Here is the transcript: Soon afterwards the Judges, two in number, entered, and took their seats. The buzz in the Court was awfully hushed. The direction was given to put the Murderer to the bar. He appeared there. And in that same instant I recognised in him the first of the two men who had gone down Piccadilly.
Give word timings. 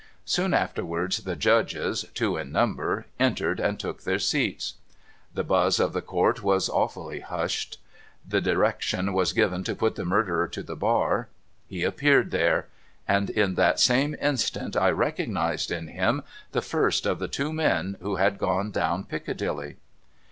Soon 0.25 0.51
afterwards 0.55 1.17
the 1.25 1.35
Judges, 1.35 2.05
two 2.15 2.35
in 2.35 2.51
number, 2.51 3.05
entered, 3.19 3.59
and 3.59 3.79
took 3.79 4.01
their 4.01 4.17
seats. 4.17 4.73
The 5.35 5.43
buzz 5.43 5.79
in 5.79 5.91
the 5.91 6.01
Court 6.01 6.41
was 6.41 6.69
awfully 6.69 7.19
hushed. 7.19 7.79
The 8.27 8.41
direction 8.41 9.13
was 9.13 9.31
given 9.31 9.63
to 9.65 9.75
put 9.75 9.93
the 9.93 10.03
Murderer 10.03 10.47
to 10.47 10.63
the 10.63 10.75
bar. 10.75 11.27
He 11.67 11.83
appeared 11.83 12.31
there. 12.31 12.67
And 13.07 13.29
in 13.29 13.53
that 13.53 13.79
same 13.79 14.15
instant 14.19 14.75
I 14.75 14.89
recognised 14.89 15.69
in 15.69 15.89
him 15.89 16.23
the 16.51 16.63
first 16.63 17.05
of 17.05 17.19
the 17.19 17.27
two 17.27 17.53
men 17.53 17.95
who 18.01 18.15
had 18.15 18.39
gone 18.39 18.71
down 18.71 19.03
Piccadilly. 19.03 19.75